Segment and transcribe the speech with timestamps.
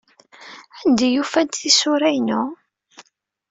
[0.81, 2.41] Anda ay ufant tisura-inu?